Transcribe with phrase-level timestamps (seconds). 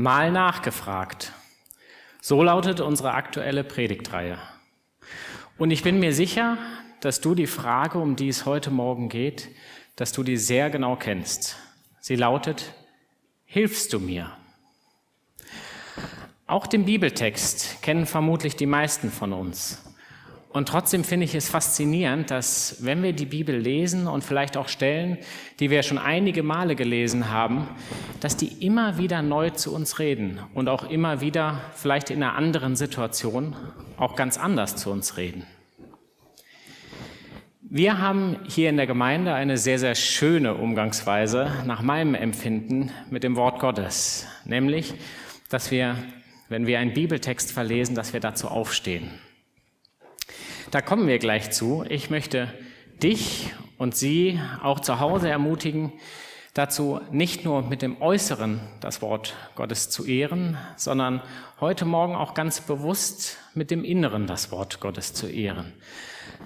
[0.00, 1.34] Mal nachgefragt.
[2.22, 4.38] So lautet unsere aktuelle Predigtreihe.
[5.58, 6.56] Und ich bin mir sicher,
[7.00, 9.48] dass du die Frage, um die es heute Morgen geht,
[9.96, 11.56] dass du die sehr genau kennst.
[12.00, 12.72] Sie lautet,
[13.44, 14.32] hilfst du mir?
[16.46, 19.89] Auch den Bibeltext kennen vermutlich die meisten von uns.
[20.52, 24.66] Und trotzdem finde ich es faszinierend, dass wenn wir die Bibel lesen und vielleicht auch
[24.66, 25.16] Stellen,
[25.60, 27.68] die wir schon einige Male gelesen haben,
[28.18, 32.34] dass die immer wieder neu zu uns reden und auch immer wieder vielleicht in einer
[32.34, 33.54] anderen Situation
[33.96, 35.46] auch ganz anders zu uns reden.
[37.60, 43.22] Wir haben hier in der Gemeinde eine sehr, sehr schöne Umgangsweise nach meinem Empfinden mit
[43.22, 44.94] dem Wort Gottes, nämlich,
[45.48, 45.94] dass wir,
[46.48, 49.12] wenn wir einen Bibeltext verlesen, dass wir dazu aufstehen.
[50.70, 51.84] Da kommen wir gleich zu.
[51.88, 52.46] Ich möchte
[53.02, 55.92] dich und Sie auch zu Hause ermutigen,
[56.54, 61.22] dazu nicht nur mit dem Äußeren das Wort Gottes zu ehren, sondern
[61.60, 65.72] heute Morgen auch ganz bewusst mit dem Inneren das Wort Gottes zu ehren.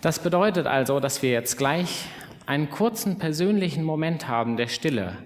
[0.01, 2.07] Das bedeutet also, dass wir jetzt gleich
[2.47, 5.19] einen kurzen persönlichen Moment haben der Stille,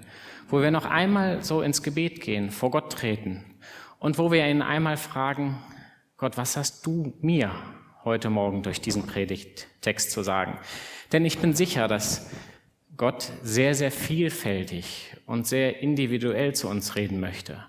[0.48, 3.44] wo wir noch einmal so ins Gebet gehen, vor Gott treten
[4.00, 5.62] und wo wir ihn einmal fragen,
[6.16, 7.52] Gott, was hast du mir
[8.08, 10.58] heute Morgen durch diesen Predigttext zu sagen.
[11.12, 12.30] Denn ich bin sicher, dass
[12.96, 17.64] Gott sehr, sehr vielfältig und sehr individuell zu uns reden möchte.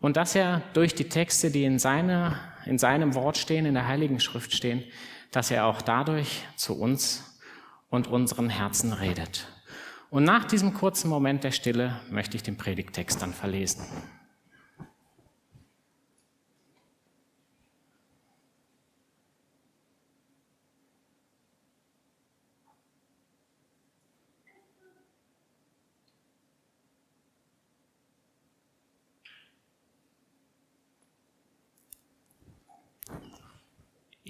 [0.00, 3.88] Und dass er durch die Texte, die in, seiner, in seinem Wort stehen, in der
[3.88, 4.84] Heiligen Schrift stehen,
[5.32, 7.40] dass er auch dadurch zu uns
[7.90, 9.48] und unseren Herzen redet.
[10.10, 13.84] Und nach diesem kurzen Moment der Stille möchte ich den Predigttext dann verlesen.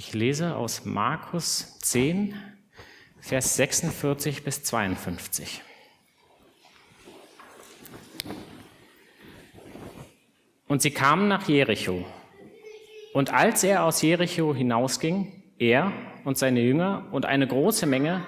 [0.00, 2.32] Ich lese aus Markus 10,
[3.18, 5.60] Vers 46 bis 52.
[10.68, 12.06] Und sie kamen nach Jericho.
[13.12, 15.90] Und als er aus Jericho hinausging, er
[16.24, 18.24] und seine Jünger und eine große Menge,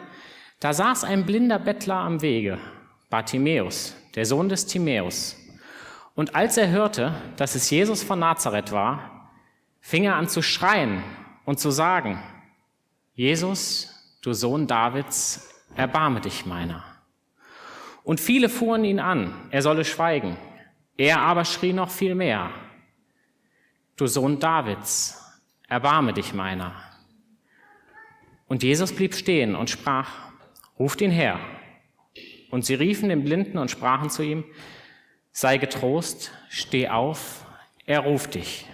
[0.58, 2.58] da saß ein blinder Bettler am Wege,
[3.10, 5.36] Bartimäus, der Sohn des Timäus.
[6.16, 9.30] Und als er hörte, dass es Jesus von Nazareth war,
[9.80, 11.04] fing er an zu schreien
[11.50, 12.22] und zu sagen,
[13.12, 16.84] Jesus, du Sohn Davids, erbarme dich meiner.
[18.04, 20.36] Und viele fuhren ihn an, er solle schweigen.
[20.96, 22.50] Er aber schrie noch viel mehr,
[23.96, 25.20] du Sohn Davids,
[25.66, 26.72] erbarme dich meiner.
[28.46, 30.08] Und Jesus blieb stehen und sprach,
[30.78, 31.40] ruft ihn her.
[32.52, 34.44] Und sie riefen den Blinden und sprachen zu ihm,
[35.32, 37.44] sei getrost, steh auf,
[37.86, 38.68] er ruft dich.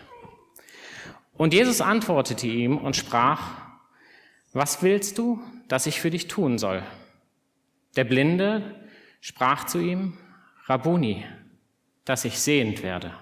[1.37, 3.53] Und Jesus antwortete ihm und sprach,
[4.53, 6.83] was willst du, dass ich für dich tun soll?
[7.97, 8.89] Der Blinde
[9.21, 10.17] sprach zu ihm,
[10.65, 11.25] Rabuni,
[12.05, 13.13] dass ich sehend werde.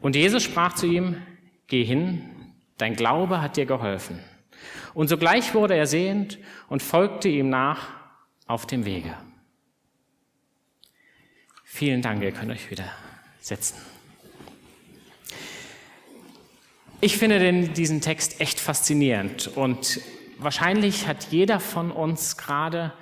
[0.00, 1.22] Und Jesus sprach zu ihm,
[1.66, 4.18] geh hin, dein Glaube hat dir geholfen.
[4.92, 7.88] Und sogleich wurde er sehend und folgte ihm nach
[8.46, 9.16] auf dem Wege.
[11.64, 12.90] Vielen Dank, ihr könnt euch wieder
[13.40, 13.93] setzen.
[17.04, 20.00] Ich finde den, diesen Text echt faszinierend und
[20.38, 22.94] wahrscheinlich hat jeder von uns gerade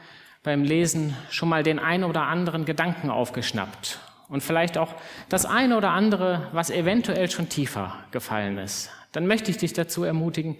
[0.43, 4.93] beim Lesen schon mal den ein oder anderen Gedanken aufgeschnappt und vielleicht auch
[5.29, 8.91] das eine oder andere, was eventuell schon tiefer gefallen ist.
[9.13, 10.57] Dann möchte ich dich dazu ermutigen,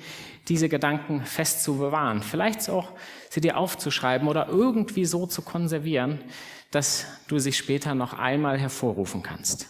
[0.47, 2.93] diese Gedanken fest zu bewahren, vielleicht auch
[3.29, 6.21] sie dir aufzuschreiben oder irgendwie so zu konservieren,
[6.71, 9.67] dass du sie später noch einmal hervorrufen kannst.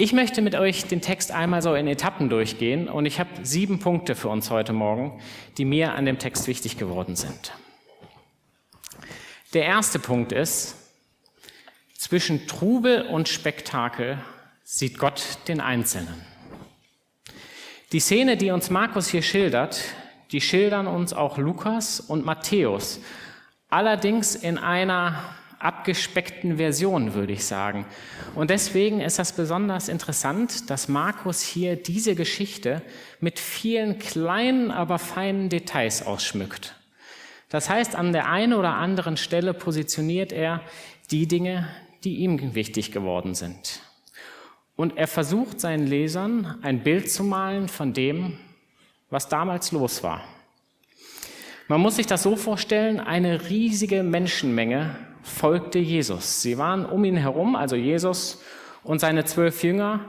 [0.00, 3.80] Ich möchte mit euch den Text einmal so in Etappen durchgehen und ich habe sieben
[3.80, 5.20] Punkte für uns heute Morgen,
[5.58, 7.52] die mir an dem Text wichtig geworden sind.
[9.52, 10.74] Der erste Punkt ist,
[11.98, 14.16] zwischen Trubel und Spektakel
[14.64, 16.24] sieht Gott den Einzelnen.
[17.92, 19.84] Die Szene, die uns Markus hier schildert,
[20.32, 23.00] die schildern uns auch Lukas und Matthäus,
[23.68, 25.22] allerdings in einer
[25.60, 27.86] abgespeckten Version, würde ich sagen.
[28.34, 32.82] Und deswegen ist das besonders interessant, dass Markus hier diese Geschichte
[33.20, 36.74] mit vielen kleinen, aber feinen Details ausschmückt.
[37.50, 40.62] Das heißt, an der einen oder anderen Stelle positioniert er
[41.10, 41.68] die Dinge,
[42.04, 43.80] die ihm wichtig geworden sind.
[44.76, 48.38] Und er versucht seinen Lesern ein Bild zu malen von dem,
[49.10, 50.24] was damals los war.
[51.68, 56.42] Man muss sich das so vorstellen, eine riesige Menschenmenge folgte Jesus.
[56.42, 58.42] Sie waren um ihn herum, also Jesus
[58.82, 60.00] und seine zwölf Jünger.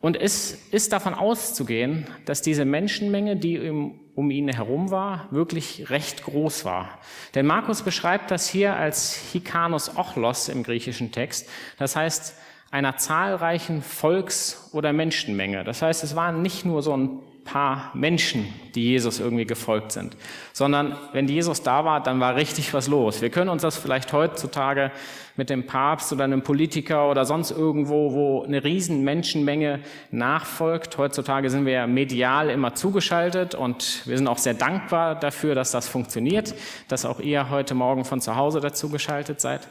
[0.00, 3.70] Und es ist davon auszugehen, dass diese Menschenmenge, die
[4.14, 6.98] um ihn herum war, wirklich recht groß war.
[7.34, 11.48] Denn Markus beschreibt das hier als Hikanos Ochlos im griechischen Text.
[11.78, 12.36] Das heißt,
[12.72, 15.62] einer zahlreichen Volks- oder Menschenmenge.
[15.62, 20.16] Das heißt, es waren nicht nur so ein paar Menschen, die Jesus irgendwie gefolgt sind,
[20.52, 23.20] sondern wenn Jesus da war, dann war richtig was los.
[23.20, 24.90] Wir können uns das vielleicht heutzutage
[25.36, 29.80] mit dem Papst oder einem Politiker oder sonst irgendwo, wo eine riesen Menschenmenge
[30.10, 30.98] nachfolgt.
[30.98, 35.88] Heutzutage sind wir medial immer zugeschaltet und wir sind auch sehr dankbar dafür, dass das
[35.88, 36.54] funktioniert,
[36.88, 39.68] dass auch ihr heute Morgen von zu Hause dazu geschaltet seid.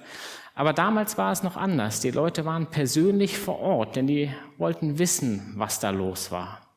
[0.53, 2.01] Aber damals war es noch anders.
[2.01, 6.70] Die Leute waren persönlich vor Ort, denn die wollten wissen, was da los war.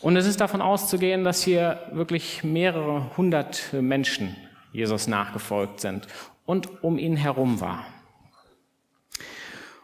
[0.00, 4.36] Und es ist davon auszugehen, dass hier wirklich mehrere hundert Menschen
[4.72, 6.06] Jesus nachgefolgt sind
[6.46, 7.86] und um ihn herum war.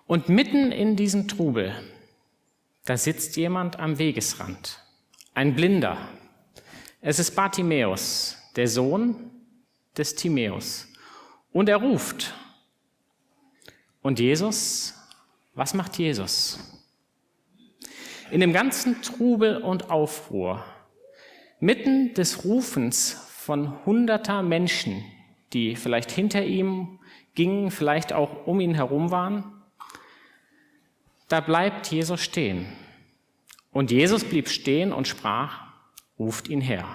[0.07, 1.75] Und mitten in diesem Trubel,
[2.85, 4.79] da sitzt jemand am Wegesrand,
[5.35, 5.97] ein Blinder.
[7.01, 9.17] Es ist Bartimäus, der Sohn
[9.97, 10.89] des Timäus.
[11.53, 12.35] Und er ruft.
[14.03, 14.95] Und Jesus,
[15.55, 16.74] was macht Jesus?
[18.31, 20.65] In dem ganzen Trubel und Aufruhr,
[21.61, 25.05] mitten des Rufens von hunderter Menschen,
[25.53, 26.99] die vielleicht hinter ihm
[27.35, 29.45] gingen, vielleicht auch um ihn herum waren,
[31.29, 32.67] da bleibt Jesus stehen.
[33.73, 35.63] Und Jesus blieb stehen und sprach,
[36.19, 36.87] ruft ihn her.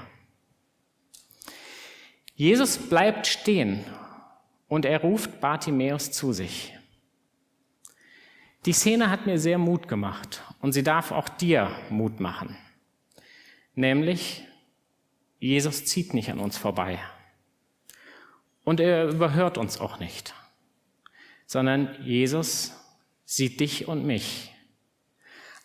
[2.35, 3.83] Jesus bleibt stehen
[4.69, 6.73] und er ruft Bartimäus zu sich.
[8.65, 12.57] Die Szene hat mir sehr Mut gemacht und sie darf auch dir Mut machen.
[13.73, 14.43] Nämlich,
[15.39, 16.99] Jesus zieht nicht an uns vorbei.
[18.65, 20.33] Und er überhört uns auch nicht,
[21.45, 22.73] sondern Jesus
[23.23, 24.53] sieht dich und mich.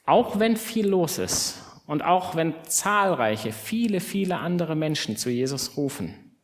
[0.06, 5.76] Auch wenn viel los ist und auch wenn zahlreiche, viele, viele andere Menschen zu Jesus
[5.76, 6.36] rufen,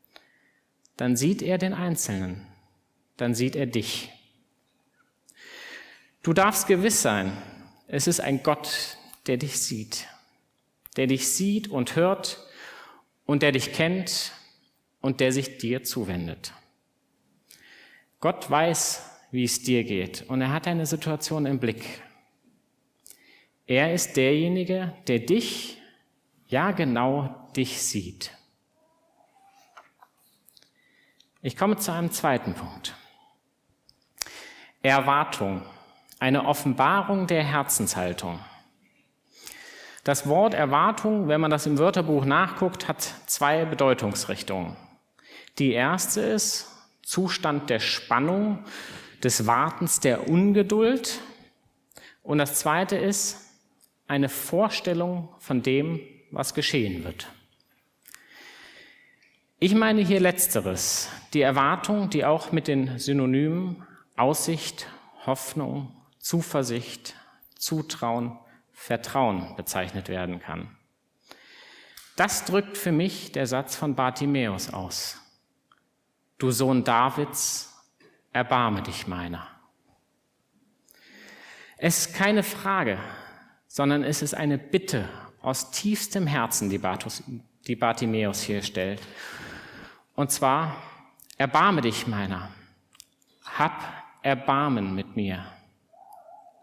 [0.97, 2.47] dann sieht er den Einzelnen,
[3.17, 4.11] dann sieht er dich.
[6.23, 7.33] Du darfst gewiss sein,
[7.87, 10.07] es ist ein Gott, der dich sieht,
[10.97, 12.47] der dich sieht und hört
[13.25, 14.33] und der dich kennt
[15.01, 16.53] und der sich dir zuwendet.
[18.21, 22.03] Gott weiß, wie es dir geht und er hat deine Situation im Blick.
[23.67, 25.79] Er ist derjenige, der dich,
[26.49, 28.33] ja genau dich sieht.
[31.41, 32.95] Ich komme zu einem zweiten Punkt.
[34.83, 35.63] Erwartung
[36.21, 38.39] eine Offenbarung der Herzenshaltung.
[40.05, 44.77] Das Wort Erwartung, wenn man das im Wörterbuch nachguckt, hat zwei Bedeutungsrichtungen.
[45.59, 46.69] Die erste ist
[47.03, 48.65] Zustand der Spannung,
[49.23, 51.21] des Wartens, der Ungeduld.
[52.23, 53.51] Und das zweite ist
[54.07, 56.01] eine Vorstellung von dem,
[56.31, 57.29] was geschehen wird.
[59.59, 63.85] Ich meine hier letzteres, die Erwartung, die auch mit den Synonymen
[64.17, 64.87] Aussicht,
[65.27, 67.15] Hoffnung, Zuversicht,
[67.57, 68.39] Zutrauen,
[68.73, 70.77] Vertrauen bezeichnet werden kann.
[72.17, 75.19] Das drückt für mich der Satz von Bartimäus aus.
[76.39, 77.75] Du Sohn Davids,
[78.33, 79.49] erbarme dich meiner.
[81.77, 82.99] Es ist keine Frage,
[83.67, 85.09] sondern es ist eine Bitte
[85.41, 87.23] aus tiefstem Herzen, die, Bartus,
[87.79, 89.00] Bartimäus hier stellt.
[90.15, 90.77] Und zwar,
[91.39, 92.50] erbarme dich meiner.
[93.45, 93.73] Hab
[94.23, 95.47] Erbarmen mit mir.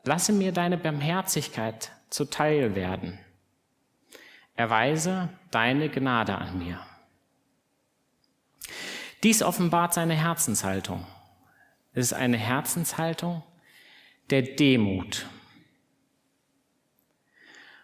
[0.08, 3.20] Lasse mir deine Barmherzigkeit zuteil werden.
[4.56, 6.80] Erweise deine Gnade an mir.
[9.22, 11.06] Dies offenbart seine Herzenshaltung.
[11.92, 13.44] Es ist eine Herzenshaltung
[14.30, 15.26] der Demut.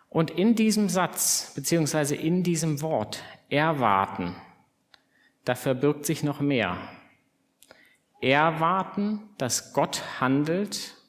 [0.08, 4.34] Und in diesem Satz, beziehungsweise in diesem Wort, erwarten,
[5.44, 6.78] da verbirgt sich noch mehr.
[8.22, 11.03] Erwarten, dass Gott handelt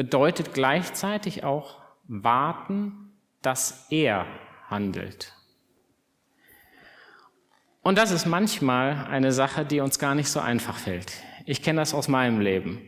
[0.00, 1.76] bedeutet gleichzeitig auch
[2.08, 4.24] warten, dass er
[4.70, 5.34] handelt.
[7.82, 11.12] Und das ist manchmal eine Sache, die uns gar nicht so einfach fällt.
[11.44, 12.80] Ich kenne das aus meinem Leben.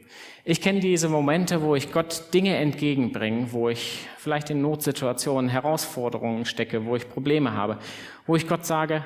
[0.46, 6.46] Ich kenne diese Momente, wo ich Gott Dinge entgegenbringe, wo ich vielleicht in Notsituationen, Herausforderungen
[6.46, 7.78] stecke, wo ich Probleme habe,
[8.26, 9.04] wo ich Gott sage,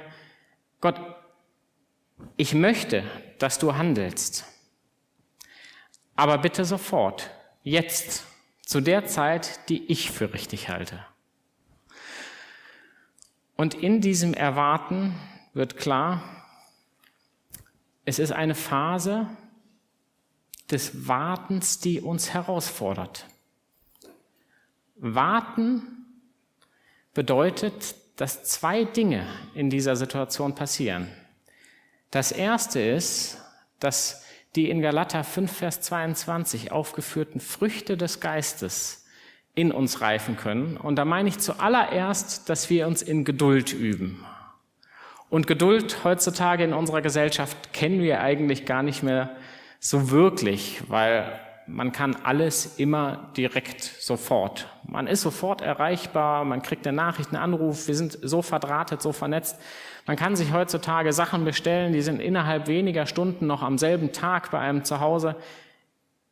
[0.80, 1.00] Gott,
[2.36, 3.02] ich möchte,
[3.40, 4.44] dass du handelst,
[6.14, 7.32] aber bitte sofort.
[7.66, 8.24] Jetzt,
[8.64, 11.04] zu der Zeit, die ich für richtig halte.
[13.56, 15.18] Und in diesem Erwarten
[15.52, 16.22] wird klar,
[18.04, 19.28] es ist eine Phase
[20.70, 23.26] des Wartens, die uns herausfordert.
[24.94, 25.82] Warten
[27.14, 31.10] bedeutet, dass zwei Dinge in dieser Situation passieren.
[32.12, 33.38] Das erste ist,
[33.80, 34.24] dass
[34.56, 39.06] die in Galater 5, Vers 22 aufgeführten Früchte des Geistes
[39.54, 40.76] in uns reifen können.
[40.76, 44.24] Und da meine ich zuallererst, dass wir uns in Geduld üben.
[45.28, 49.36] Und Geduld heutzutage in unserer Gesellschaft kennen wir eigentlich gar nicht mehr
[49.80, 54.68] so wirklich, weil man kann alles immer direkt sofort.
[54.84, 59.12] Man ist sofort erreichbar, man kriegt eine Nachricht, einen Anruf, wir sind so verdrahtet, so
[59.12, 59.60] vernetzt.
[60.06, 64.50] Man kann sich heutzutage Sachen bestellen, die sind innerhalb weniger Stunden noch am selben Tag
[64.50, 65.36] bei einem zu Hause.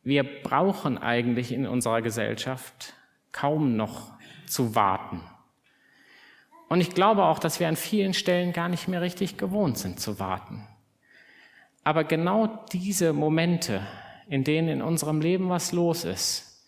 [0.03, 2.93] Wir brauchen eigentlich in unserer Gesellschaft
[3.31, 4.13] kaum noch
[4.47, 5.21] zu warten.
[6.69, 9.99] Und ich glaube auch, dass wir an vielen Stellen gar nicht mehr richtig gewohnt sind
[9.99, 10.65] zu warten.
[11.83, 13.81] Aber genau diese Momente,
[14.29, 16.63] in denen in unserem Leben was los ist,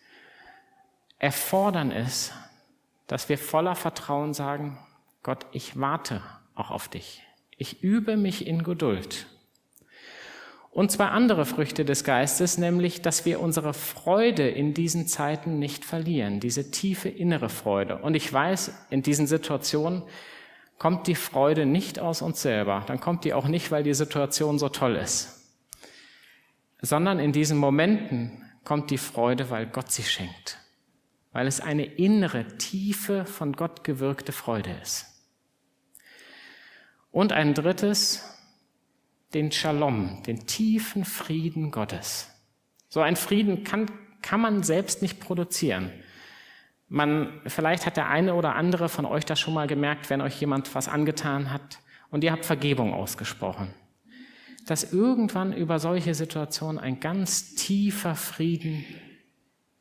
[1.20, 2.32] erfordern es,
[3.08, 4.78] dass wir voller Vertrauen sagen,
[5.24, 6.22] Gott, ich warte
[6.56, 7.24] auch auf dich.
[7.58, 9.28] Ich übe mich in Geduld.
[10.72, 15.84] Und zwei andere Früchte des Geistes, nämlich, dass wir unsere Freude in diesen Zeiten nicht
[15.84, 17.98] verlieren, diese tiefe innere Freude.
[17.98, 20.04] Und ich weiß, in diesen Situationen
[20.78, 24.60] kommt die Freude nicht aus uns selber, dann kommt die auch nicht, weil die Situation
[24.60, 25.37] so toll ist
[26.82, 30.60] sondern in diesen Momenten kommt die Freude, weil Gott sie schenkt,
[31.32, 35.06] weil es eine innere, tiefe, von Gott gewirkte Freude ist.
[37.12, 38.24] Und ein drittes,
[39.34, 42.30] den Shalom, den tiefen Frieden Gottes.
[42.90, 43.90] So ein Frieden kann,
[44.22, 45.92] kann man selbst nicht produzieren.
[46.90, 50.40] Man, vielleicht hat der eine oder andere von euch das schon mal gemerkt, wenn euch
[50.40, 51.80] jemand was angetan hat
[52.12, 53.74] und ihr habt Vergebung ausgesprochen
[54.68, 58.86] dass irgendwann über solche Situationen ein ganz tiefer Frieden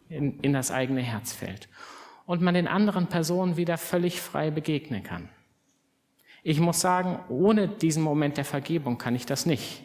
[0.09, 1.69] in, in das eigene Herz fällt
[2.25, 5.28] und man den anderen Personen wieder völlig frei begegnen kann.
[6.43, 9.83] Ich muss sagen, ohne diesen Moment der Vergebung kann ich das nicht.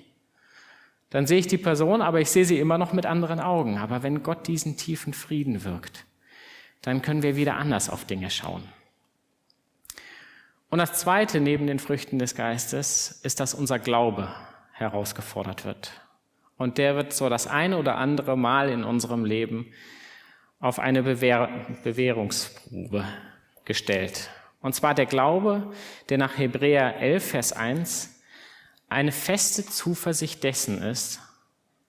[1.10, 3.79] Dann sehe ich die Person, aber ich sehe sie immer noch mit anderen Augen.
[3.79, 6.05] Aber wenn Gott diesen tiefen Frieden wirkt,
[6.84, 8.63] dann können wir wieder anders auf Dinge schauen.
[10.70, 14.29] Und das Zweite neben den Früchten des Geistes ist, dass unser Glaube
[14.81, 15.91] herausgefordert wird.
[16.57, 19.71] Und der wird so das eine oder andere Mal in unserem Leben
[20.59, 21.50] auf eine Bewehr
[21.83, 23.05] Bewährungsprobe
[23.65, 24.29] gestellt.
[24.61, 25.71] Und zwar der Glaube,
[26.09, 28.21] der nach Hebräer 11, Vers 1
[28.89, 31.19] eine feste Zuversicht dessen ist,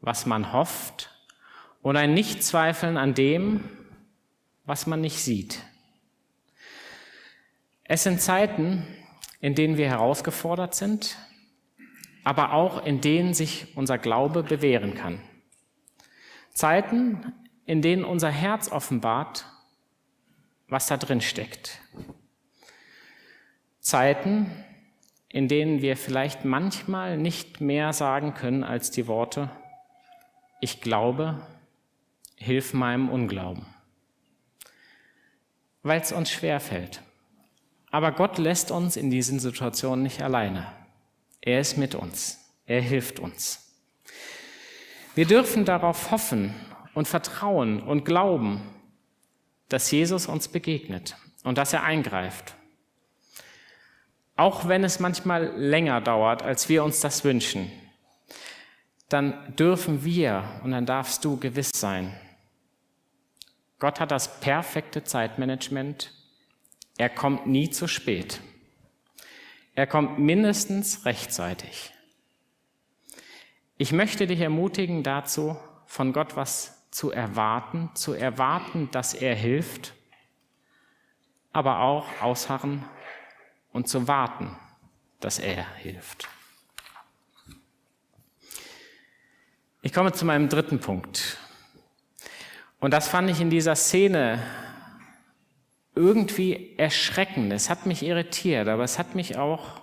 [0.01, 1.11] was man hofft
[1.83, 3.69] und ein Nichtzweifeln an dem,
[4.65, 5.59] was man nicht sieht.
[7.85, 8.87] Es sind Zeiten,
[9.41, 11.17] in denen wir herausgefordert sind,
[12.25, 15.21] aber auch in denen sich unser Glaube bewähren kann.
[16.53, 17.33] Zeiten,
[17.67, 19.47] in denen unser Herz offenbart,
[20.69, 21.81] was da drin steckt.
[23.81, 24.51] Zeiten,
[25.29, 29.51] in denen wir vielleicht manchmal nicht mehr sagen können als die Worte,
[30.61, 31.47] ich glaube,
[32.37, 33.67] hilf meinem Unglauben.
[35.83, 37.03] Weil es uns schwer fällt.
[37.91, 40.67] Aber Gott lässt uns in diesen Situationen nicht alleine.
[41.43, 42.39] Er ist mit uns.
[42.67, 43.75] Er hilft uns.
[45.15, 46.55] Wir dürfen darauf hoffen
[46.95, 48.63] und vertrauen und glauben,
[49.69, 52.55] dass Jesus uns begegnet und dass er eingreift.
[54.37, 57.71] Auch wenn es manchmal länger dauert, als wir uns das wünschen,
[59.09, 62.19] dann dürfen wir und dann darfst du gewiss sein,
[63.79, 66.13] Gott hat das perfekte Zeitmanagement.
[66.99, 68.41] Er kommt nie zu spät.
[69.75, 71.93] Er kommt mindestens rechtzeitig.
[73.79, 79.95] Ich möchte dich ermutigen dazu, von Gott was zu erwarten, zu erwarten, dass er hilft,
[81.53, 82.85] aber auch ausharren
[83.73, 84.57] und zu warten,
[85.21, 86.29] dass er hilft.
[89.81, 91.39] Ich komme zu meinem dritten Punkt.
[92.79, 94.43] Und das fand ich in dieser Szene
[95.95, 97.53] irgendwie erschreckend.
[97.53, 99.83] Es hat mich irritiert, aber es hat mich auch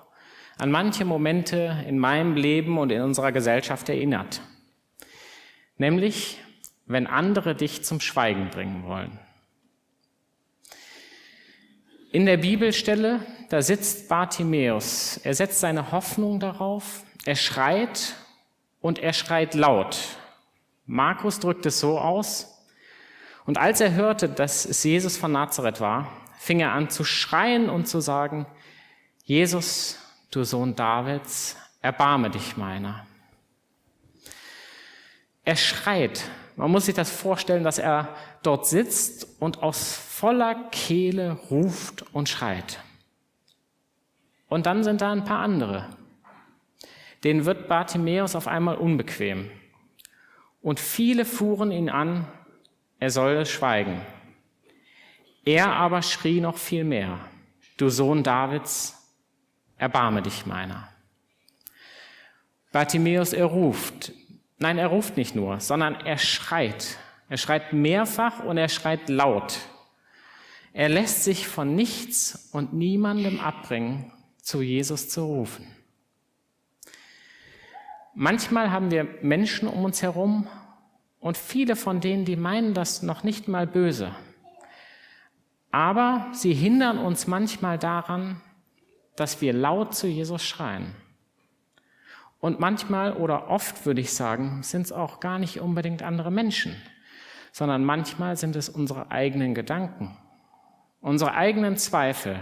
[0.57, 4.41] an manche Momente in meinem Leben und in unserer Gesellschaft erinnert.
[5.77, 6.39] Nämlich,
[6.85, 9.17] wenn andere dich zum Schweigen bringen wollen.
[12.11, 15.17] In der Bibelstelle, da sitzt Bartimäus.
[15.23, 17.03] Er setzt seine Hoffnung darauf.
[17.23, 18.15] Er schreit
[18.81, 19.99] und er schreit laut.
[20.87, 22.58] Markus drückt es so aus,
[23.49, 27.67] und als er hörte, dass es Jesus von Nazareth war, fing er an zu schreien
[27.67, 28.45] und zu sagen,
[29.23, 29.97] Jesus,
[30.29, 33.07] du Sohn Davids, erbarme dich meiner.
[35.43, 36.29] Er schreit.
[36.57, 42.29] Man muss sich das vorstellen, dass er dort sitzt und aus voller Kehle ruft und
[42.29, 42.77] schreit.
[44.47, 45.87] Und dann sind da ein paar andere.
[47.23, 49.49] Denen wird Bartimäus auf einmal unbequem.
[50.61, 52.27] Und viele fuhren ihn an,
[52.99, 54.01] er solle schweigen.
[55.45, 57.19] Er aber schrie noch viel mehr,
[57.77, 58.95] du Sohn Davids,
[59.77, 60.89] erbarme dich meiner.
[62.71, 64.11] Bartimäus, er ruft.
[64.57, 66.97] Nein, er ruft nicht nur, sondern er schreit.
[67.29, 69.57] Er schreit mehrfach und er schreit laut.
[70.73, 75.65] Er lässt sich von nichts und niemandem abbringen, zu Jesus zu rufen.
[78.13, 80.47] Manchmal haben wir Menschen um uns herum
[81.19, 84.11] und viele von denen, die meinen das noch nicht mal böse.
[85.71, 88.41] Aber sie hindern uns manchmal daran,
[89.15, 90.95] dass wir laut zu Jesus schreien.
[92.39, 96.75] Und manchmal oder oft würde ich sagen, sind es auch gar nicht unbedingt andere Menschen,
[97.51, 100.17] sondern manchmal sind es unsere eigenen Gedanken,
[101.01, 102.39] unsere eigenen Zweifel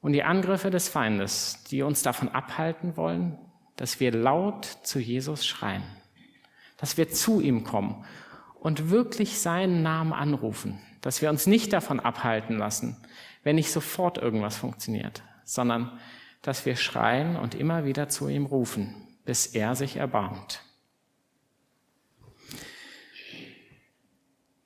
[0.00, 3.38] und die Angriffe des Feindes, die uns davon abhalten wollen,
[3.76, 5.82] dass wir laut zu Jesus schreien,
[6.78, 8.04] dass wir zu ihm kommen
[8.54, 12.96] und wirklich seinen Namen anrufen, dass wir uns nicht davon abhalten lassen,
[13.42, 15.92] wenn nicht sofort irgendwas funktioniert, sondern
[16.40, 18.94] dass wir schreien und immer wieder zu ihm rufen,
[19.26, 20.62] bis er sich erbarmt.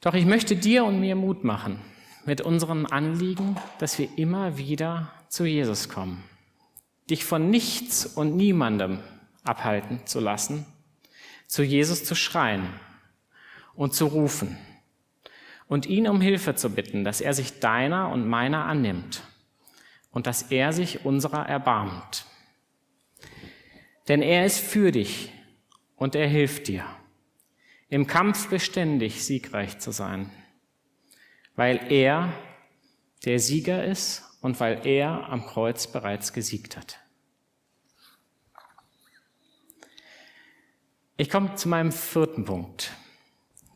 [0.00, 1.80] Doch ich möchte dir und mir Mut machen
[2.24, 6.22] mit unserem Anliegen, dass wir immer wieder zu Jesus kommen
[7.10, 9.00] dich von nichts und niemandem
[9.44, 10.64] abhalten zu lassen,
[11.52, 12.66] zu Jesus zu schreien
[13.74, 14.56] und zu rufen
[15.68, 19.22] und ihn um Hilfe zu bitten, dass er sich deiner und meiner annimmt
[20.12, 22.24] und dass er sich unserer erbarmt.
[24.08, 25.30] Denn er ist für dich
[25.96, 26.86] und er hilft dir,
[27.90, 30.30] im Kampf beständig siegreich zu sein,
[31.54, 32.32] weil er
[33.26, 37.01] der Sieger ist und weil er am Kreuz bereits gesiegt hat.
[41.22, 42.90] Ich komme zu meinem vierten Punkt.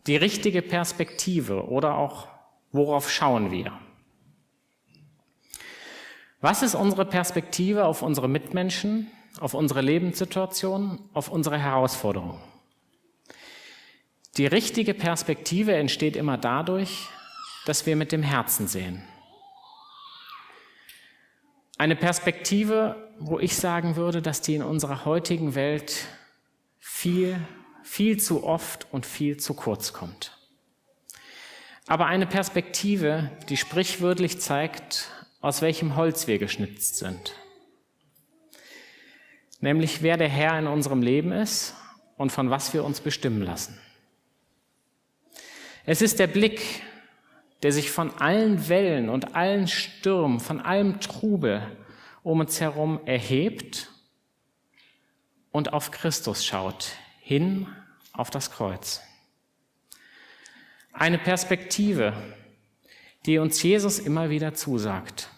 [0.08, 2.26] Die richtige Perspektive oder auch
[2.72, 3.70] worauf schauen wir?
[6.40, 12.42] Was ist unsere Perspektive auf unsere Mitmenschen, auf unsere Lebenssituation, auf unsere Herausforderungen?
[14.38, 17.06] Die richtige Perspektive entsteht immer dadurch,
[17.64, 19.04] dass wir mit dem Herzen sehen.
[21.78, 26.08] Eine Perspektive, wo ich sagen würde, dass die in unserer heutigen Welt
[26.88, 27.40] viel,
[27.82, 30.38] viel zu oft und viel zu kurz kommt.
[31.88, 37.34] Aber eine Perspektive, die sprichwörtlich zeigt, aus welchem Holz wir geschnitzt sind.
[39.60, 41.74] Nämlich wer der Herr in unserem Leben ist
[42.16, 43.76] und von was wir uns bestimmen lassen.
[45.86, 46.82] Es ist der Blick,
[47.64, 51.62] der sich von allen Wellen und allen Stürmen, von allem Trubel
[52.22, 53.90] um uns herum erhebt
[55.56, 57.66] und auf Christus schaut, hin
[58.12, 59.00] auf das Kreuz.
[60.92, 62.12] Eine Perspektive,
[63.24, 65.30] die uns Jesus immer wieder zusagt.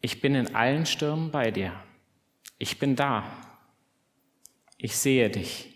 [0.00, 1.80] Ich bin in allen Stürmen bei dir.
[2.58, 3.22] Ich bin da.
[4.78, 5.72] Ich sehe dich.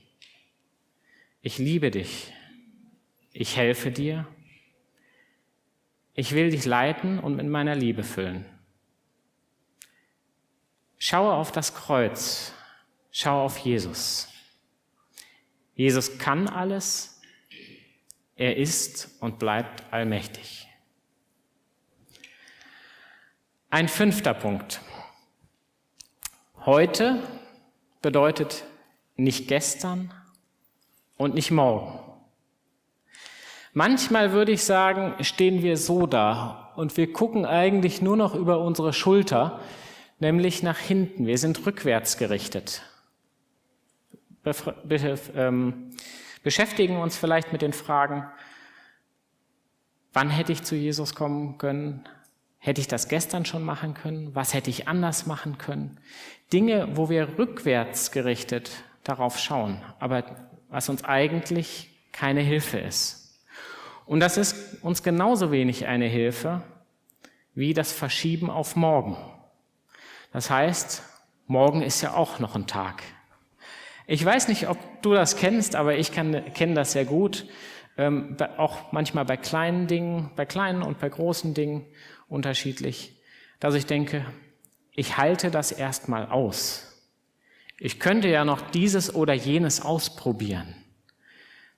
[1.42, 2.32] Ich liebe dich.
[3.32, 4.26] Ich helfe dir.
[6.12, 8.44] Ich will dich leiten und mit meiner Liebe füllen.
[10.98, 12.52] Schaue auf das Kreuz
[13.18, 14.28] Schau auf Jesus.
[15.74, 17.18] Jesus kann alles.
[18.36, 20.68] Er ist und bleibt allmächtig.
[23.70, 24.82] Ein fünfter Punkt.
[26.66, 27.22] Heute
[28.02, 28.64] bedeutet
[29.16, 30.12] nicht gestern
[31.16, 31.98] und nicht morgen.
[33.72, 38.60] Manchmal würde ich sagen, stehen wir so da und wir gucken eigentlich nur noch über
[38.60, 39.62] unsere Schulter,
[40.18, 41.26] nämlich nach hinten.
[41.26, 42.82] Wir sind rückwärts gerichtet.
[45.34, 45.90] Ähm,
[46.42, 48.26] beschäftigen uns vielleicht mit den Fragen,
[50.12, 52.08] wann hätte ich zu Jesus kommen können?
[52.58, 54.34] Hätte ich das gestern schon machen können?
[54.34, 55.98] Was hätte ich anders machen können?
[56.52, 58.70] Dinge, wo wir rückwärts gerichtet
[59.04, 60.24] darauf schauen, aber
[60.68, 63.44] was uns eigentlich keine Hilfe ist.
[64.04, 66.62] Und das ist uns genauso wenig eine Hilfe
[67.54, 69.16] wie das Verschieben auf morgen.
[70.32, 71.02] Das heißt,
[71.46, 73.02] morgen ist ja auch noch ein Tag.
[74.06, 77.46] Ich weiß nicht, ob du das kennst, aber ich kenne das sehr gut.
[77.98, 81.86] Ähm, auch manchmal bei kleinen Dingen, bei kleinen und bei großen Dingen
[82.28, 83.16] unterschiedlich,
[83.58, 84.24] dass ich denke,
[84.92, 86.86] ich halte das erstmal aus.
[87.78, 90.74] Ich könnte ja noch dieses oder jenes ausprobieren.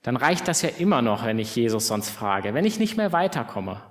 [0.03, 3.13] dann reicht das ja immer noch, wenn ich Jesus sonst frage, wenn ich nicht mehr
[3.13, 3.83] weiterkomme.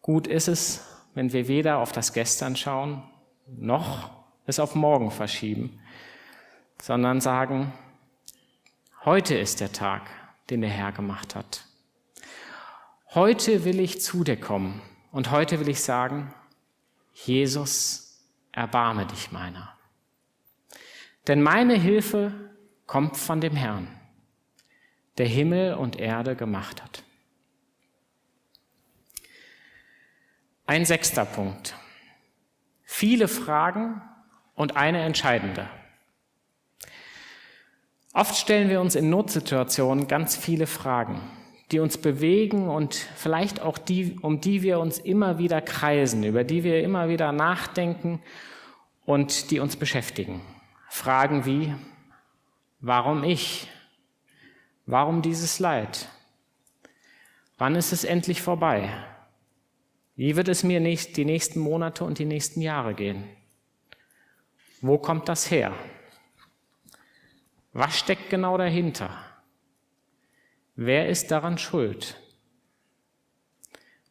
[0.00, 0.84] Gut ist es,
[1.14, 3.02] wenn wir weder auf das Gestern schauen,
[3.46, 4.10] noch
[4.46, 5.78] es auf morgen verschieben,
[6.82, 7.72] sondern sagen,
[9.04, 10.02] heute ist der Tag,
[10.50, 11.64] den der Herr gemacht hat.
[13.14, 16.34] Heute will ich zu dir kommen und heute will ich sagen,
[17.14, 19.78] Jesus, erbarme dich meiner.
[21.28, 22.32] Denn meine Hilfe
[22.86, 23.86] kommt von dem Herrn,
[25.18, 27.04] der Himmel und Erde gemacht hat.
[30.66, 31.76] Ein sechster Punkt.
[32.82, 34.02] Viele Fragen
[34.56, 35.70] und eine entscheidende.
[38.14, 41.18] Oft stellen wir uns in Notsituationen ganz viele Fragen,
[41.70, 46.44] die uns bewegen und vielleicht auch die, um die wir uns immer wieder kreisen, über
[46.44, 48.20] die wir immer wieder nachdenken
[49.06, 50.42] und die uns beschäftigen.
[50.90, 51.74] Fragen wie,
[52.80, 53.68] warum ich?
[54.84, 56.08] Warum dieses Leid?
[57.56, 58.90] Wann ist es endlich vorbei?
[60.16, 63.24] Wie wird es mir die nächsten Monate und die nächsten Jahre gehen?
[64.82, 65.72] Wo kommt das her?
[67.72, 69.10] Was steckt genau dahinter?
[70.76, 72.16] Wer ist daran schuld?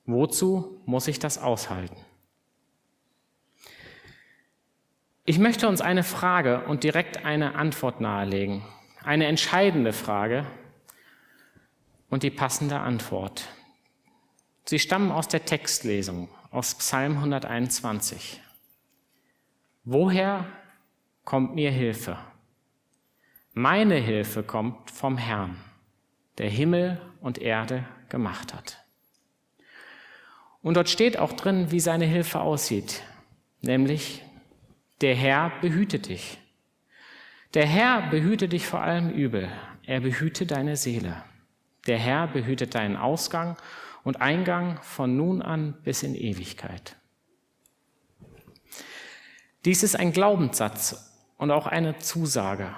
[0.05, 1.97] Wozu muss ich das aushalten?
[5.25, 8.63] Ich möchte uns eine Frage und direkt eine Antwort nahelegen.
[9.03, 10.45] Eine entscheidende Frage
[12.09, 13.47] und die passende Antwort.
[14.65, 18.41] Sie stammen aus der Textlesung, aus Psalm 121.
[19.83, 20.45] Woher
[21.23, 22.17] kommt mir Hilfe?
[23.53, 25.57] Meine Hilfe kommt vom Herrn,
[26.37, 28.81] der Himmel und Erde gemacht hat.
[30.61, 33.03] Und dort steht auch drin, wie seine Hilfe aussieht,
[33.59, 34.23] nämlich
[35.01, 36.37] der Herr behüte dich.
[37.53, 39.49] Der Herr behüte dich vor allem Übel.
[39.85, 41.21] Er behüte deine Seele.
[41.87, 43.57] Der Herr behüte deinen Ausgang
[44.05, 46.95] und Eingang von nun an bis in Ewigkeit.
[49.65, 52.73] Dies ist ein Glaubenssatz und auch eine Zusage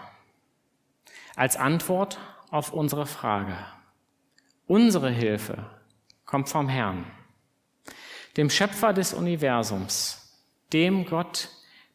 [1.35, 2.19] als Antwort
[2.49, 3.57] auf unsere Frage.
[4.67, 5.69] Unsere Hilfe
[6.25, 7.05] kommt vom Herrn,
[8.37, 11.49] dem Schöpfer des Universums, dem Gott,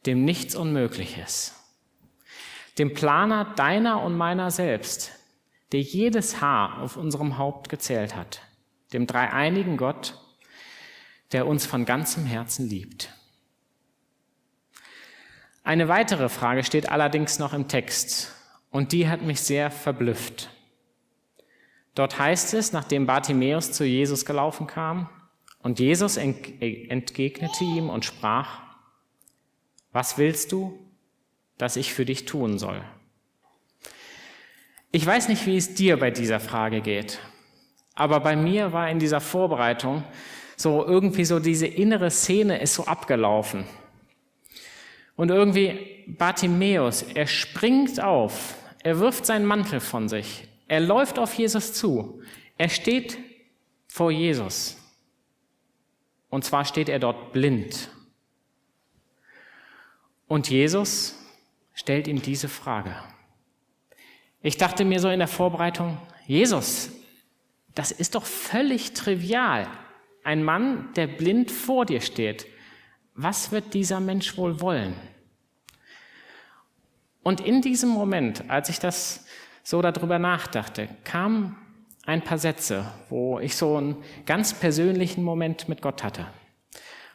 [0.07, 1.55] dem nichts unmöglich ist,
[2.79, 5.13] dem Planer deiner und meiner selbst,
[5.73, 8.43] der jedes Haar auf unserem Haupt gezählt hat
[8.93, 10.15] dem dreieinigen Gott,
[11.33, 13.13] der uns von ganzem Herzen liebt.
[15.63, 18.35] Eine weitere Frage steht allerdings noch im Text
[18.71, 20.51] und die hat mich sehr verblüfft.
[21.95, 25.09] Dort heißt es, nachdem Bartimäus zu Jesus gelaufen kam
[25.63, 28.61] und Jesus entgegnete ihm und sprach,
[29.93, 30.79] was willst du,
[31.57, 32.81] dass ich für dich tun soll?
[34.93, 37.19] Ich weiß nicht, wie es dir bei dieser Frage geht.
[37.95, 40.05] Aber bei mir war in dieser Vorbereitung
[40.57, 43.65] so irgendwie so diese innere Szene ist so abgelaufen.
[45.17, 51.35] Und irgendwie Bartimäus, er springt auf, er wirft seinen Mantel von sich, er läuft auf
[51.35, 52.23] Jesus zu,
[52.57, 53.19] er steht
[53.89, 54.77] vor Jesus.
[56.31, 57.91] Und zwar steht er dort blind.
[60.27, 61.19] Und Jesus
[61.73, 62.95] stellt ihm diese Frage.
[64.43, 66.91] Ich dachte mir so in der Vorbereitung, Jesus,
[67.75, 69.67] das ist doch völlig trivial.
[70.23, 72.47] Ein Mann, der blind vor dir steht.
[73.15, 74.95] Was wird dieser Mensch wohl wollen?
[77.29, 79.27] Und in diesem Moment, als ich das
[79.63, 81.59] so darüber nachdachte, kamen
[82.07, 86.27] ein paar Sätze, wo ich so einen ganz persönlichen Moment mit Gott hatte.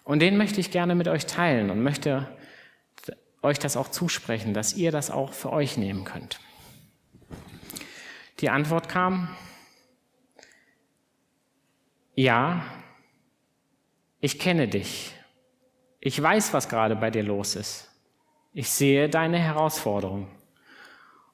[0.03, 2.27] Und den möchte ich gerne mit euch teilen und möchte
[3.41, 6.39] euch das auch zusprechen, dass ihr das auch für euch nehmen könnt.
[8.39, 9.35] Die Antwort kam,
[12.13, 12.63] ja,
[14.19, 15.11] ich kenne dich.
[15.99, 17.89] Ich weiß, was gerade bei dir los ist.
[18.53, 20.27] Ich sehe deine Herausforderung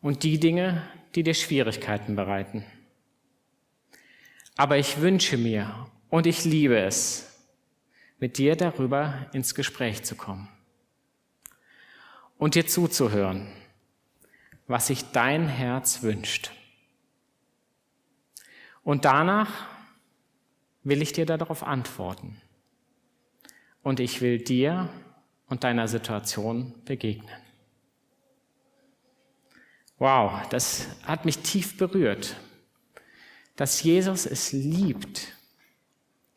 [0.01, 0.81] und die Dinge,
[1.15, 2.65] die dir Schwierigkeiten bereiten.
[4.55, 7.25] Aber ich wünsche mir und ich liebe es,
[8.19, 10.47] mit dir darüber ins Gespräch zu kommen
[12.37, 13.47] und dir zuzuhören,
[14.67, 16.51] was sich dein Herz wünscht.
[18.83, 19.67] Und danach
[20.83, 22.41] will ich dir darauf antworten.
[23.83, 24.89] Und ich will dir
[25.49, 27.35] und deiner Situation begegnen.
[29.97, 32.37] Wow, das hat mich tief berührt,
[33.57, 35.33] dass Jesus es liebt,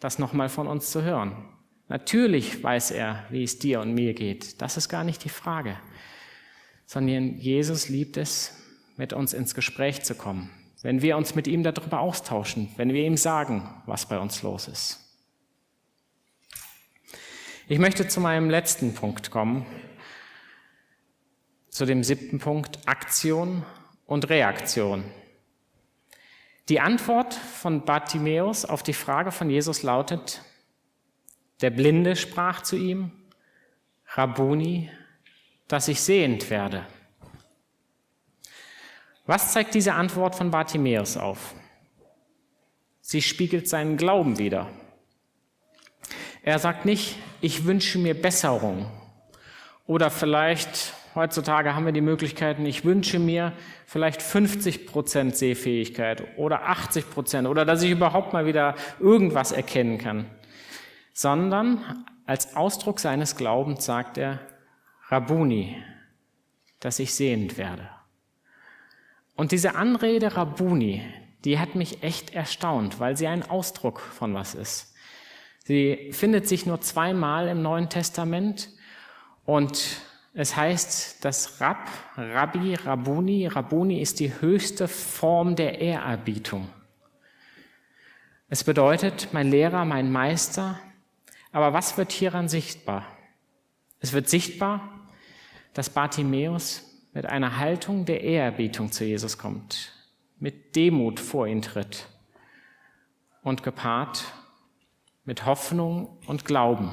[0.01, 1.49] das nochmal von uns zu hören.
[1.89, 4.61] Natürlich weiß er, wie es dir und mir geht.
[4.61, 5.79] Das ist gar nicht die Frage.
[6.87, 8.59] Sondern Jesus liebt es,
[8.97, 10.51] mit uns ins Gespräch zu kommen,
[10.83, 14.69] wenn wir uns mit ihm darüber austauschen, wenn wir ihm sagen, was bei uns los
[14.69, 15.02] ist.
[17.69, 19.65] Ich möchte zu meinem letzten Punkt kommen,
[21.69, 23.65] zu dem siebten Punkt Aktion
[24.05, 25.05] und Reaktion.
[26.69, 30.43] Die Antwort von Bartimäus auf die Frage von Jesus lautet,
[31.61, 33.13] der Blinde sprach zu ihm,
[34.09, 34.91] Rabuni,
[35.69, 36.85] dass ich sehend werde.
[39.25, 41.55] Was zeigt diese Antwort von Bartimäus auf?
[43.01, 44.69] Sie spiegelt seinen Glauben wider.
[46.43, 48.91] Er sagt nicht, ich wünsche mir Besserung
[49.87, 53.53] oder vielleicht Heutzutage haben wir die Möglichkeiten, ich wünsche mir
[53.85, 59.99] vielleicht 50 Prozent Sehfähigkeit oder 80 Prozent oder dass ich überhaupt mal wieder irgendwas erkennen
[59.99, 60.25] kann.
[61.13, 64.41] Sondern als Ausdruck seines Glaubens sagt er,
[65.09, 65.77] Rabuni,
[66.81, 67.91] dass ich sehend werde.
[69.37, 71.03] Und diese Anrede Rabuni,
[71.45, 74.92] die hat mich echt erstaunt, weil sie ein Ausdruck von was ist.
[75.65, 78.69] Sie findet sich nur zweimal im Neuen Testament
[79.45, 80.01] und
[80.35, 86.69] es heißt, dass Rab, Rabbi, Rabuni, Rabuni ist die höchste Form der Ehrerbietung.
[88.49, 90.81] Es bedeutet, mein Lehrer, mein Meister.
[91.53, 93.07] Aber was wird hieran sichtbar?
[94.01, 95.07] Es wird sichtbar,
[95.75, 99.93] dass Bartimäus mit einer Haltung der Ehrerbietung zu Jesus kommt,
[100.41, 102.09] mit Demut vor ihn tritt
[103.43, 104.25] und gepaart
[105.25, 106.91] mit Hoffnung und Glauben.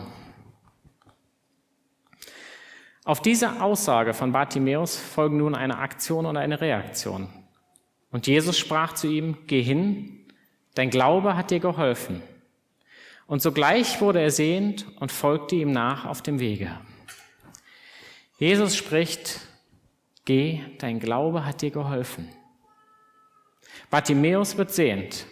[3.06, 7.28] Auf diese Aussage von Bartimäus folgen nun eine Aktion und eine Reaktion.
[8.12, 10.28] Und Jesus sprach zu ihm, geh hin,
[10.76, 12.22] dein Glaube hat dir geholfen.
[13.26, 16.72] Und sogleich wurde er sehend und folgte ihm nach auf dem Wege.
[18.38, 19.42] Jesus spricht,
[20.26, 22.28] geh, dein Glaube hat dir geholfen.
[23.89, 25.26] Bartimäus wird sehend.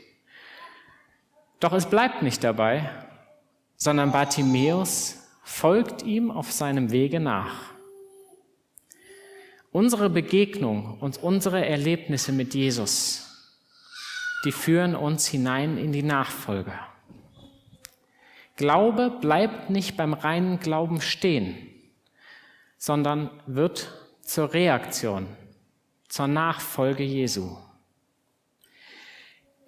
[1.60, 2.90] Doch es bleibt nicht dabei,
[3.76, 7.74] sondern Bartimäus folgt ihm auf seinem Wege nach.
[9.72, 13.50] Unsere Begegnung und unsere Erlebnisse mit Jesus,
[14.46, 16.74] die führen uns hinein in die Nachfolge.
[18.56, 21.56] Glaube bleibt nicht beim reinen Glauben stehen,
[22.78, 25.28] sondern wird zur Reaktion,
[26.08, 27.56] zur Nachfolge Jesu.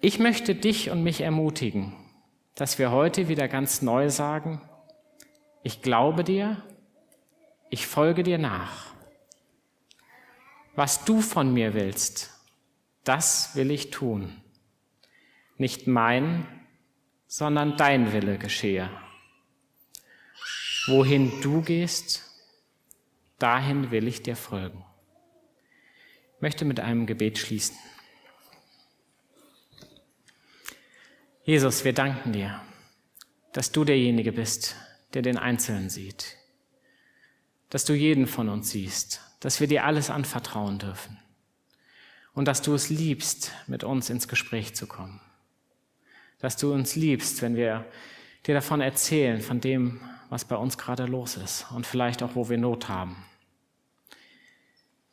[0.02, 1.94] Ich möchte dich und mich ermutigen,
[2.54, 4.62] dass wir heute wieder ganz neu sagen,
[5.62, 6.62] ich glaube dir,
[7.68, 8.94] ich folge dir nach.
[10.74, 12.30] Was du von mir willst,
[13.04, 14.40] das will ich tun.
[15.58, 16.46] Nicht mein,
[17.26, 18.88] sondern dein Wille geschehe.
[20.86, 22.24] Wohin du gehst,
[23.38, 24.82] dahin will ich dir folgen.
[26.36, 27.76] Ich möchte mit einem Gebet schließen.
[31.42, 32.60] Jesus, wir danken dir,
[33.52, 34.76] dass du derjenige bist,
[35.14, 36.36] der den Einzelnen sieht,
[37.70, 41.18] dass du jeden von uns siehst, dass wir dir alles anvertrauen dürfen
[42.34, 45.20] und dass du es liebst, mit uns ins Gespräch zu kommen,
[46.40, 47.86] dass du uns liebst, wenn wir
[48.46, 52.50] dir davon erzählen, von dem, was bei uns gerade los ist und vielleicht auch, wo
[52.50, 53.16] wir Not haben.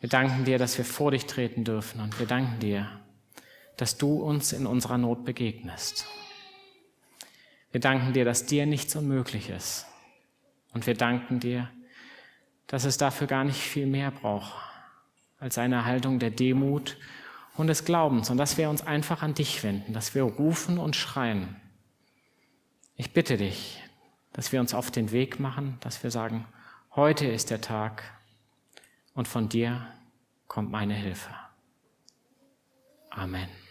[0.01, 2.99] Wir danken dir, dass wir vor dich treten dürfen und wir danken dir,
[3.77, 6.05] dass du uns in unserer Not begegnest.
[7.71, 9.85] Wir danken dir, dass dir nichts unmöglich ist.
[10.73, 11.69] Und wir danken dir,
[12.65, 14.53] dass es dafür gar nicht viel mehr braucht
[15.39, 16.97] als eine Haltung der Demut
[17.55, 20.95] und des Glaubens und dass wir uns einfach an dich wenden, dass wir rufen und
[20.95, 21.55] schreien.
[22.95, 23.81] Ich bitte dich,
[24.33, 26.45] dass wir uns auf den Weg machen, dass wir sagen,
[26.95, 28.03] heute ist der Tag
[29.13, 29.87] und von dir
[30.47, 31.29] kommt meine Hilfe.
[33.09, 33.66] Amen.